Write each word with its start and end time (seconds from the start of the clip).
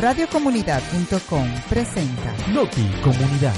Radiocomunidad.com 0.00 1.46
presenta 1.68 2.34
Noti 2.54 2.88
Comunidad. 3.04 3.54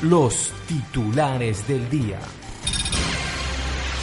Los 0.00 0.50
titulares 0.66 1.68
del 1.68 1.90
día. 1.90 2.20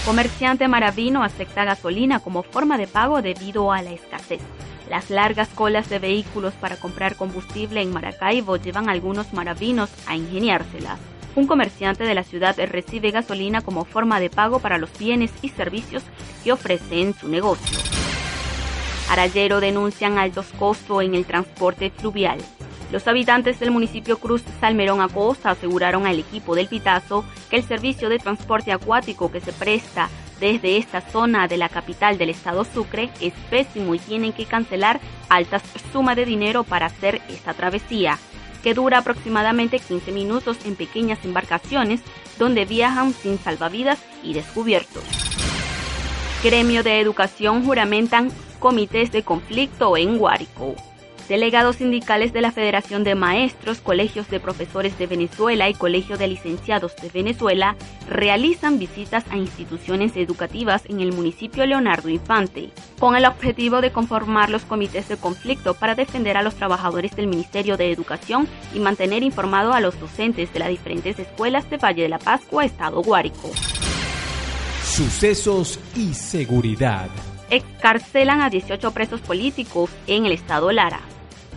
Comerciante 0.06 0.68
maravino 0.68 1.24
acepta 1.24 1.66
gasolina 1.66 2.20
como 2.20 2.44
forma 2.44 2.78
de 2.78 2.86
pago 2.86 3.24
debido 3.24 3.72
a 3.72 3.82
la 3.82 3.94
escasez. 3.94 4.42
Las 4.88 5.10
largas 5.10 5.50
colas 5.50 5.90
de 5.90 5.98
vehículos 5.98 6.54
para 6.54 6.76
comprar 6.76 7.16
combustible 7.16 7.82
en 7.82 7.92
Maracaibo 7.92 8.58
llevan 8.58 8.90
a 8.90 8.92
algunos 8.92 9.34
maravinos 9.34 9.90
a 10.06 10.16
ingeniárselas. 10.16 11.00
Un 11.36 11.48
comerciante 11.48 12.06
de 12.06 12.16
la 12.16 12.24
ciudad 12.24 12.56
recibe 12.68 13.12
gasolina 13.12 13.62
como 13.62 13.84
forma 13.84 14.22
de 14.22 14.30
pago 14.30 14.60
para 14.60 14.78
los 14.78 14.98
bienes 14.98 15.32
y 15.42 15.50
servicios 15.50 16.04
que 16.44 16.54
ofrece 16.54 17.02
en 17.02 17.14
su 17.14 17.28
negocio. 17.28 17.78
Arayero 19.10 19.60
denuncian 19.60 20.18
altos 20.18 20.48
costos 20.58 21.04
en 21.04 21.14
el 21.14 21.26
transporte 21.26 21.92
fluvial. 21.92 22.40
Los 22.92 23.08
habitantes 23.08 23.60
del 23.60 23.72
municipio 23.72 24.18
Cruz 24.18 24.44
Salmerón 24.62 25.02
Acosta 25.02 25.52
aseguraron 25.52 26.08
al 26.08 26.20
equipo 26.20 26.56
del 26.56 26.68
Pitazo 26.68 27.26
que 27.50 27.58
el 27.58 27.64
servicio 27.64 28.10
de 28.10 28.20
transporte 28.20 28.72
acuático 28.72 29.32
que 29.32 29.42
se 29.42 29.52
presta 29.52 30.10
desde 30.40 30.78
esta 30.78 31.02
zona 31.02 31.48
de 31.48 31.58
la 31.58 31.70
capital 31.70 32.18
del 32.18 32.30
estado 32.30 32.64
Sucre 32.64 33.10
es 33.20 33.34
pésimo 33.50 33.96
y 33.96 34.00
tienen 34.00 34.34
que 34.34 34.46
cancelar 34.46 35.00
altas 35.30 35.64
sumas 35.92 36.16
de 36.16 36.26
dinero 36.26 36.64
para 36.64 36.88
hacer 36.88 37.22
esta 37.30 37.54
travesía, 37.54 38.18
que 38.66 38.74
dura 38.74 38.98
aproximadamente 38.98 39.78
15 39.78 40.12
minutos 40.12 40.58
en 40.66 40.76
pequeñas 40.76 41.24
embarcaciones 41.24 42.02
donde 42.40 42.66
viajan 42.66 43.14
sin 43.14 43.38
salvavidas 43.38 44.00
y 44.24 44.34
descubiertos. 44.34 45.04
Gremio 46.44 46.82
de 46.82 47.00
Educación 47.00 47.64
juramentan 47.64 48.32
comités 48.58 49.12
de 49.12 49.22
conflicto 49.22 49.96
en 49.98 50.18
Guárico. 50.18 50.74
Delegados 51.28 51.78
sindicales 51.78 52.34
de 52.34 52.42
la 52.42 52.52
Federación 52.52 53.04
de 53.04 53.16
Maestros, 53.16 53.80
Colegios 53.80 54.30
de 54.30 54.40
Profesores 54.40 54.96
de 55.00 55.08
Venezuela 55.08 55.68
y 55.68 55.74
Colegio 55.74 56.18
de 56.18 56.28
Licenciados 56.28 56.96
de 56.98 57.10
Venezuela 57.10 57.76
realizan 58.08 58.78
visitas 58.78 59.24
a 59.32 59.38
instituciones 59.38 60.16
educativas 60.18 60.84
en 60.88 61.00
el 61.00 61.14
municipio 61.14 61.66
Leonardo 61.66 62.10
Infante, 62.10 62.70
con 63.00 63.16
el 63.16 63.26
objetivo 63.26 63.82
de 63.82 63.92
conformar 63.92 64.52
los 64.52 64.66
comités 64.66 65.10
de 65.10 65.18
conflicto 65.18 65.74
para 65.74 65.96
defender 65.96 66.38
a 66.38 66.44
los 66.44 66.54
trabajadores 66.54 67.16
del 67.16 67.26
Ministerio 67.26 67.76
de 67.76 67.92
Educación 67.92 68.48
y 68.76 68.80
mantener 68.80 69.24
informado 69.24 69.74
a 69.74 69.80
los 69.80 70.00
docentes 70.00 70.54
de 70.54 70.60
las 70.60 70.70
diferentes 70.70 71.18
escuelas 71.18 71.68
de 71.72 71.78
Valle 71.78 72.04
de 72.04 72.10
la 72.10 72.20
Pascua, 72.20 72.66
Estado 72.66 73.02
Guárico. 73.02 73.50
Sucesos 74.84 75.80
y 75.96 76.14
seguridad. 76.14 77.10
Excarcelan 77.50 78.42
a 78.42 78.52
18 78.52 78.92
presos 78.92 79.22
políticos 79.22 79.90
en 80.06 80.28
el 80.28 80.32
Estado 80.32 80.72
Lara. 80.72 81.02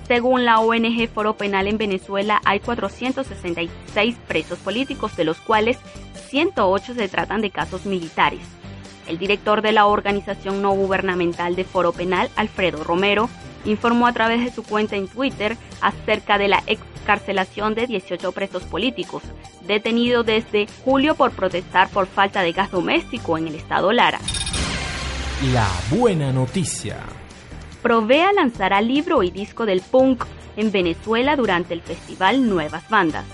Según 0.08 0.46
la 0.46 0.58
ONG 0.60 1.06
Foro 1.12 1.36
Penal 1.36 1.68
en 1.68 1.76
Venezuela, 1.76 2.40
hay 2.46 2.60
466 2.60 4.16
presos 4.26 4.58
políticos, 4.58 5.14
de 5.16 5.24
los 5.24 5.36
cuales 5.38 5.78
108 6.30 6.94
se 6.94 7.08
tratan 7.08 7.42
de 7.42 7.50
casos 7.50 7.84
militares. 7.84 8.40
El 9.06 9.18
director 9.18 9.60
de 9.60 9.72
la 9.72 9.84
organización 9.84 10.62
no 10.62 10.72
gubernamental 10.72 11.56
de 11.56 11.64
Foro 11.64 11.92
Penal, 11.92 12.30
Alfredo 12.36 12.82
Romero, 12.84 13.28
informó 13.66 14.06
a 14.06 14.14
través 14.14 14.42
de 14.42 14.50
su 14.50 14.62
cuenta 14.62 14.96
en 14.96 15.08
Twitter 15.08 15.58
acerca 15.82 16.38
de 16.38 16.48
la 16.48 16.62
excarcelación 16.66 17.74
de 17.74 17.86
18 17.86 18.32
presos 18.32 18.62
políticos, 18.64 19.22
detenidos 19.66 20.24
desde 20.24 20.68
julio 20.84 21.16
por 21.16 21.32
protestar 21.32 21.90
por 21.90 22.06
falta 22.06 22.40
de 22.40 22.52
gas 22.52 22.70
doméstico 22.70 23.36
en 23.36 23.48
el 23.48 23.56
estado 23.56 23.92
Lara. 23.92 24.20
La 25.52 25.68
buena 25.90 26.32
noticia. 26.32 26.96
Provea 27.82 28.32
lanzará 28.32 28.80
libro 28.80 29.22
y 29.22 29.30
disco 29.30 29.64
del 29.66 29.80
punk 29.80 30.24
en 30.56 30.72
Venezuela 30.72 31.36
durante 31.36 31.74
el 31.74 31.82
festival 31.82 32.48
Nuevas 32.48 32.88
Bandas. 32.88 33.24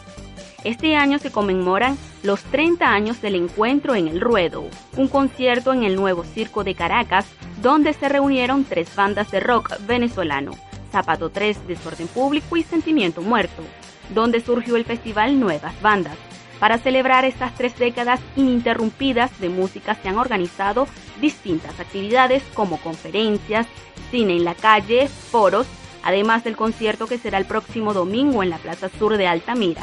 Este 0.64 0.96
año 0.96 1.18
se 1.18 1.30
conmemoran 1.30 1.96
los 2.22 2.42
30 2.44 2.88
años 2.88 3.20
del 3.20 3.34
encuentro 3.34 3.94
en 3.94 4.08
El 4.08 4.20
Ruedo, 4.20 4.64
un 4.96 5.08
concierto 5.08 5.72
en 5.72 5.82
el 5.82 5.96
nuevo 5.96 6.24
Circo 6.24 6.64
de 6.64 6.74
Caracas 6.74 7.26
donde 7.62 7.92
se 7.94 8.08
reunieron 8.08 8.64
tres 8.64 8.94
bandas 8.94 9.30
de 9.30 9.40
rock 9.40 9.78
venezolano, 9.86 10.52
Zapato 10.92 11.30
3, 11.30 11.66
Desorden 11.66 12.08
Público 12.08 12.56
y 12.56 12.62
Sentimiento 12.62 13.22
Muerto, 13.22 13.62
donde 14.10 14.40
surgió 14.40 14.76
el 14.76 14.84
festival 14.84 15.40
Nuevas 15.40 15.80
Bandas. 15.80 16.16
Para 16.60 16.78
celebrar 16.78 17.24
estas 17.24 17.54
tres 17.54 17.76
décadas 17.78 18.20
ininterrumpidas 18.36 19.38
de 19.40 19.48
música 19.48 19.94
se 19.96 20.08
han 20.08 20.18
organizado 20.18 20.86
distintas 21.20 21.78
actividades 21.80 22.42
como 22.54 22.78
conferencias, 22.78 23.66
cine 24.14 24.36
en 24.36 24.44
la 24.44 24.54
calle, 24.54 25.08
foros, 25.08 25.66
además 26.04 26.44
del 26.44 26.56
concierto 26.56 27.08
que 27.08 27.18
será 27.18 27.36
el 27.36 27.46
próximo 27.46 27.92
domingo 27.92 28.44
en 28.44 28.50
la 28.50 28.58
Plaza 28.58 28.88
Sur 28.88 29.16
de 29.16 29.26
Altamira. 29.26 29.82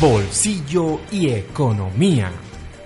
Bolsillo 0.00 0.98
y 1.12 1.28
economía. 1.28 2.32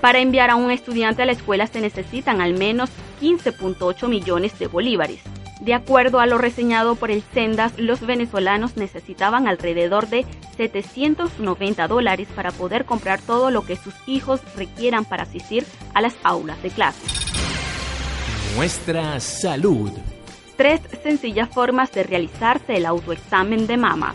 Para 0.02 0.18
enviar 0.18 0.50
a 0.50 0.56
un 0.56 0.70
estudiante 0.70 1.22
a 1.22 1.24
la 1.24 1.32
escuela 1.32 1.66
se 1.66 1.80
necesitan 1.80 2.42
al 2.42 2.52
menos 2.52 2.90
15.8 3.22 4.08
millones 4.08 4.58
de 4.58 4.66
bolívares. 4.66 5.20
De 5.62 5.72
acuerdo 5.72 6.20
a 6.20 6.26
lo 6.26 6.36
reseñado 6.36 6.94
por 6.94 7.10
el 7.10 7.22
Sendas, 7.32 7.72
los 7.78 8.02
venezolanos 8.02 8.76
necesitaban 8.76 9.48
alrededor 9.48 10.08
de 10.08 10.26
790 10.58 11.88
dólares 11.88 12.28
para 12.36 12.50
poder 12.50 12.84
comprar 12.84 13.22
todo 13.22 13.50
lo 13.50 13.64
que 13.64 13.76
sus 13.76 13.94
hijos 14.06 14.42
requieran 14.54 15.06
para 15.06 15.22
asistir 15.22 15.64
a 15.94 16.02
las 16.02 16.14
aulas 16.24 16.62
de 16.62 16.68
clase. 16.68 17.27
Nuestra 18.56 19.20
salud. 19.20 19.90
Tres 20.56 20.80
sencillas 21.02 21.48
formas 21.48 21.92
de 21.92 22.02
realizarse 22.02 22.76
el 22.76 22.86
autoexamen 22.86 23.66
de 23.66 23.76
mama. 23.76 24.14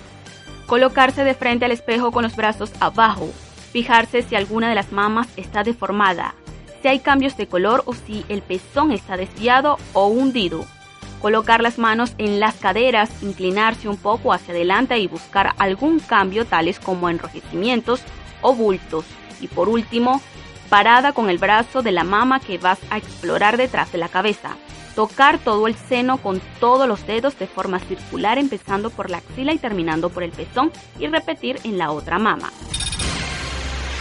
Colocarse 0.65 1.23
de 1.23 1.33
frente 1.33 1.65
al 1.65 1.71
espejo 1.71 2.11
con 2.11 2.23
los 2.23 2.35
brazos 2.35 2.71
abajo. 2.79 3.29
Fijarse 3.71 4.21
si 4.21 4.35
alguna 4.35 4.69
de 4.69 4.75
las 4.75 4.91
mamas 4.91 5.27
está 5.37 5.63
deformada. 5.63 6.35
Si 6.81 6.87
hay 6.87 6.99
cambios 6.99 7.37
de 7.37 7.47
color 7.47 7.83
o 7.85 7.93
si 7.93 8.25
el 8.29 8.41
pezón 8.41 8.91
está 8.91 9.17
desviado 9.17 9.77
o 9.93 10.07
hundido 10.07 10.65
colocar 11.23 11.61
las 11.61 11.79
manos 11.79 12.15
en 12.17 12.41
las 12.41 12.55
caderas, 12.55 13.09
inclinarse 13.23 13.87
un 13.87 13.95
poco 13.95 14.33
hacia 14.33 14.53
adelante 14.53 14.99
y 14.99 15.07
buscar 15.07 15.53
algún 15.57 15.99
cambio 15.99 16.45
tales 16.45 16.81
como 16.81 17.09
enrojecimientos 17.09 18.01
o 18.41 18.53
bultos. 18.53 19.05
Y 19.39 19.47
por 19.47 19.69
último, 19.69 20.21
parada 20.69 21.13
con 21.13 21.29
el 21.29 21.37
brazo 21.37 21.81
de 21.81 21.91
la 21.91 22.03
mama 22.03 22.39
que 22.39 22.57
vas 22.57 22.79
a 22.89 22.97
explorar 22.97 23.57
detrás 23.57 23.91
de 23.91 23.97
la 23.97 24.09
cabeza. 24.09 24.55
Tocar 24.95 25.39
todo 25.39 25.67
el 25.67 25.75
seno 25.75 26.17
con 26.17 26.41
todos 26.59 26.87
los 26.87 27.05
dedos 27.07 27.37
de 27.39 27.47
forma 27.47 27.79
circular 27.79 28.37
empezando 28.37 28.89
por 28.89 29.09
la 29.09 29.17
axila 29.17 29.53
y 29.53 29.57
terminando 29.57 30.09
por 30.09 30.23
el 30.23 30.31
pezón 30.31 30.71
y 30.99 31.07
repetir 31.07 31.59
en 31.63 31.77
la 31.77 31.91
otra 31.91 32.19
mama. 32.19 32.51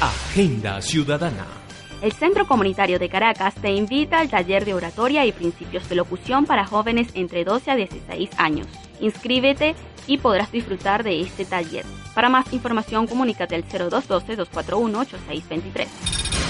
Agenda 0.00 0.82
Ciudadana. 0.82 1.62
El 2.02 2.12
Centro 2.12 2.46
Comunitario 2.48 2.98
de 2.98 3.08
Caracas 3.08 3.54
te 3.54 3.70
invita 3.70 4.18
al 4.18 4.28
taller 4.28 4.64
de 4.64 4.74
oratoria 4.74 5.24
y 5.24 5.30
principios 5.30 5.88
de 5.88 5.94
locución 5.94 6.46
para 6.46 6.66
jóvenes 6.66 7.06
entre 7.14 7.44
12 7.44 7.70
a 7.70 7.76
16 7.76 8.30
años. 8.38 8.66
Inscríbete 9.00 9.76
y 10.08 10.18
podrás 10.18 10.50
disfrutar 10.50 11.04
de 11.04 11.20
este 11.20 11.44
taller. 11.44 11.86
Para 12.12 12.28
más 12.28 12.52
información, 12.52 13.06
comunícate 13.06 13.54
al 13.54 13.64
0212-241-8623. 13.68 16.41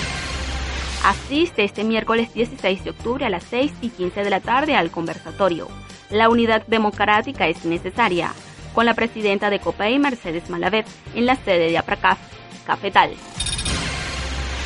Asiste 1.04 1.64
este 1.64 1.82
miércoles 1.82 2.32
16 2.32 2.84
de 2.84 2.90
octubre 2.90 3.26
a 3.26 3.30
las 3.30 3.42
6 3.44 3.72
y 3.80 3.88
15 3.88 4.22
de 4.22 4.30
la 4.30 4.40
tarde 4.40 4.76
al 4.76 4.92
conversatorio. 4.92 5.66
La 6.10 6.28
unidad 6.28 6.64
democrática 6.68 7.48
es 7.48 7.64
necesaria, 7.64 8.32
con 8.72 8.86
la 8.86 8.94
presidenta 8.94 9.50
de 9.50 9.58
COPEI, 9.58 9.98
Mercedes 9.98 10.48
Malavet, 10.48 10.86
en 11.14 11.26
la 11.26 11.34
sede 11.34 11.70
de 11.70 11.78
APRACAF, 11.78 12.18
Cafetal. 12.64 13.10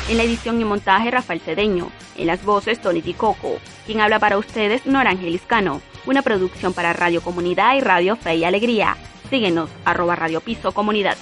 En 0.09 0.17
la 0.17 0.23
edición 0.23 0.61
y 0.61 0.63
montaje, 0.63 1.09
Rafael 1.09 1.41
Cedeño. 1.41 1.89
En 2.15 2.27
las 2.27 2.45
voces, 2.45 2.79
Tony 2.79 3.01
Coco. 3.13 3.57
Quien 3.85 3.99
habla 3.99 4.19
para 4.19 4.37
ustedes, 4.37 4.85
Norangelis 4.85 5.41
Cano. 5.41 5.81
Una 6.05 6.21
producción 6.21 6.71
para 6.71 6.93
Radio 6.93 7.21
Comunidad 7.21 7.75
y 7.75 7.81
Radio 7.81 8.15
Fe 8.15 8.35
y 8.35 8.43
Alegría. 8.43 8.95
Síguenos, 9.29 9.69
arroba 9.85 10.15
Radio 10.15 10.39
Piso 10.39 10.71
Comunidad. 10.71 11.17